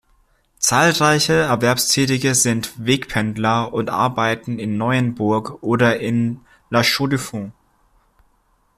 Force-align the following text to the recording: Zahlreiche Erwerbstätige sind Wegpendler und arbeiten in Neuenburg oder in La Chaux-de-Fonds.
Zahlreiche 0.57 1.33
Erwerbstätige 1.35 2.33
sind 2.33 2.73
Wegpendler 2.83 3.71
und 3.71 3.91
arbeiten 3.91 4.57
in 4.57 4.75
Neuenburg 4.75 5.61
oder 5.61 5.99
in 5.99 6.41
La 6.71 6.81
Chaux-de-Fonds. 6.81 7.51